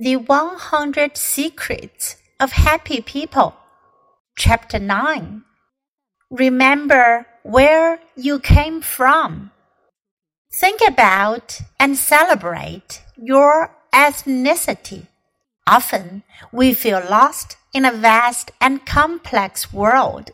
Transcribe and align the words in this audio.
The 0.00 0.14
100 0.14 1.16
Secrets 1.16 2.18
of 2.38 2.52
Happy 2.52 3.00
People, 3.00 3.56
Chapter 4.36 4.78
9. 4.78 5.42
Remember 6.30 7.26
where 7.42 7.98
you 8.14 8.38
came 8.38 8.80
from. 8.80 9.50
Think 10.52 10.80
about 10.86 11.62
and 11.80 11.96
celebrate 11.96 13.02
your 13.16 13.74
ethnicity. 13.92 15.08
Often 15.66 16.22
we 16.52 16.74
feel 16.74 17.02
lost 17.10 17.56
in 17.74 17.84
a 17.84 17.90
vast 17.90 18.52
and 18.60 18.86
complex 18.86 19.72
world. 19.72 20.30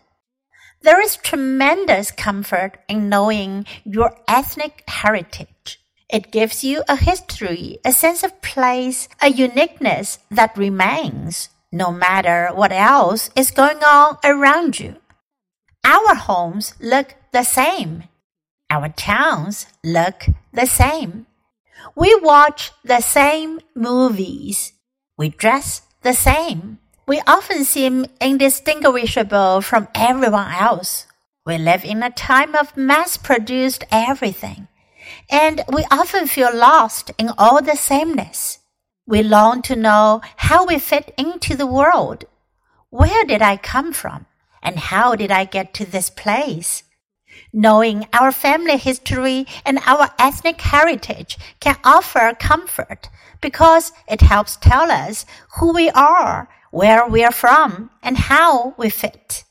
There 0.83 1.01
is 1.01 1.17
tremendous 1.17 2.11
comfort 2.11 2.77
in 2.87 3.09
knowing 3.09 3.65
your 3.83 4.15
ethnic 4.29 4.85
heritage. 4.87 5.81
It 6.15 6.31
gives 6.31 6.63
you 6.63 6.85
a 6.89 6.95
history, 6.95 7.79
a 7.85 7.93
sense 7.93 8.23
of 8.23 8.41
place, 8.41 9.09
a 9.21 9.31
uniqueness 9.31 10.21
that 10.31 10.57
remains 10.57 11.49
no 11.73 11.91
matter 11.91 12.51
what 12.55 12.71
else 12.71 13.31
is 13.35 13.51
going 13.51 13.83
on 13.83 14.19
around 14.23 14.79
you. 14.79 14.95
Our 15.85 16.15
homes 16.15 16.75
look 16.79 17.17
the 17.33 17.43
same. 17.43 18.05
Our 18.71 18.91
towns 18.91 19.67
look 19.83 20.27
the 20.53 20.67
same. 20.67 21.27
We 21.97 22.15
watch 22.23 22.71
the 22.85 23.01
same 23.01 23.59
movies. 23.75 24.73
We 25.19 25.31
dress 25.31 25.83
the 26.03 26.15
same. 26.15 26.79
We 27.09 27.23
often 27.27 27.65
seem 27.65 28.07
indistinguishable 28.21 29.63
from 29.63 29.89
everyone 29.97 30.53
else. 30.53 31.09
We 31.45 31.59
live 31.59 31.85
in 31.85 32.05
a 32.05 32.11
time 32.11 32.55
of 32.55 32.77
mass 32.77 33.17
produced 33.17 33.83
everything, 33.91 34.69
and 35.31 35.63
we 35.73 35.85
often 35.91 36.27
feel 36.27 36.55
lost 36.55 37.11
in 37.19 37.31
all 37.39 37.63
the 37.63 37.77
sameness. 37.77 38.61
We 39.07 39.23
long 39.23 39.63
to 39.63 39.77
know 39.77 40.23
how 40.37 40.65
we 40.65 40.79
fit 40.79 41.13
into 41.19 41.57
the 41.57 41.67
world. 41.67 42.25
Where 42.91 43.25
did 43.25 43.43
I 43.43 43.57
come 43.57 43.93
from? 43.93 44.27
And 44.63 44.79
how 44.79 45.15
did 45.15 45.31
I 45.31 45.45
get 45.45 45.75
to 45.75 45.85
this 45.85 46.09
place? 46.09 46.85
Knowing 47.53 48.07
our 48.13 48.33
family 48.33 48.77
history 48.77 49.47
and 49.65 49.79
our 49.85 50.11
ethnic 50.19 50.61
heritage 50.61 51.37
can 51.61 51.77
offer 51.85 52.35
comfort 52.39 53.09
because 53.41 53.93
it 54.09 54.23
helps 54.23 54.57
tell 54.57 54.91
us 54.91 55.27
who 55.57 55.73
we 55.73 55.91
are 55.91 56.49
where 56.75 57.07
we 57.07 57.23
are 57.23 57.31
from, 57.31 57.89
and 58.03 58.19
how 58.19 58.75
we 58.77 58.91
fit. 58.91 59.45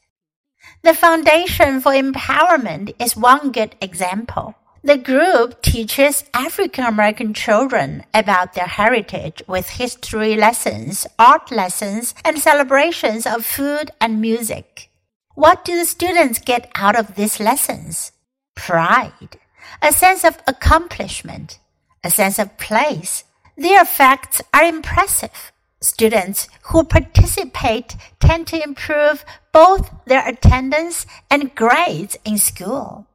The 0.83 0.93
Foundation 0.93 1.79
for 1.79 1.93
Empowerment 1.93 2.93
is 2.99 3.15
one 3.15 3.53
good 3.53 3.77
example. 3.79 4.55
The 4.85 4.97
group 4.97 5.61
teaches 5.61 6.25
African 6.33 6.83
American 6.83 7.33
children 7.33 8.03
about 8.13 8.51
their 8.51 8.67
heritage 8.67 9.41
with 9.47 9.69
history 9.69 10.35
lessons, 10.35 11.07
art 11.17 11.51
lessons, 11.51 12.13
and 12.25 12.37
celebrations 12.37 13.25
of 13.25 13.45
food 13.45 13.91
and 14.01 14.19
music. 14.19 14.89
What 15.35 15.63
do 15.63 15.77
the 15.77 15.85
students 15.85 16.37
get 16.37 16.69
out 16.75 16.97
of 16.97 17.15
these 17.15 17.39
lessons? 17.39 18.11
Pride, 18.55 19.39
a 19.81 19.93
sense 19.93 20.25
of 20.25 20.37
accomplishment, 20.47 21.59
a 22.03 22.11
sense 22.11 22.37
of 22.37 22.57
place. 22.57 23.23
Their 23.55 23.85
facts 23.85 24.41
are 24.53 24.65
impressive. 24.65 25.53
Students 25.79 26.49
who 26.63 26.83
participate 26.83 27.95
tend 28.19 28.47
to 28.47 28.61
improve 28.61 29.23
both 29.53 29.89
their 30.05 30.27
attendance 30.27 31.05
and 31.31 31.55
grades 31.55 32.17
in 32.25 32.37
school. 32.37 33.07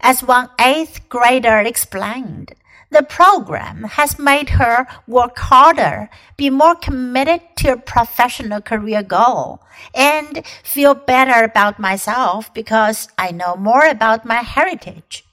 As 0.00 0.22
one 0.22 0.50
eighth 0.60 1.08
grader 1.08 1.60
explained, 1.60 2.54
the 2.90 3.02
program 3.02 3.82
has 3.82 4.18
made 4.18 4.50
her 4.50 4.86
work 5.06 5.38
harder, 5.38 6.08
be 6.36 6.50
more 6.50 6.76
committed 6.76 7.40
to 7.56 7.72
a 7.72 7.76
professional 7.76 8.60
career 8.60 9.02
goal, 9.02 9.60
and 9.94 10.46
feel 10.62 10.94
better 10.94 11.44
about 11.44 11.80
myself 11.80 12.52
because 12.54 13.08
I 13.18 13.32
know 13.32 13.56
more 13.56 13.86
about 13.86 14.24
my 14.24 14.36
heritage. 14.36 15.24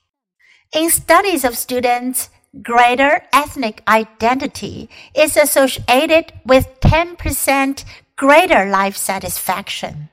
In 0.74 0.90
studies 0.90 1.46
of 1.46 1.56
students, 1.56 2.30
greater 2.62 3.22
ethnic 3.32 3.84
identity 3.88 4.90
is 5.16 5.38
associated 5.38 6.34
with 6.46 6.80
10% 6.82 7.86
greater 8.16 8.66
life 8.66 8.98
satisfaction. 8.98 10.10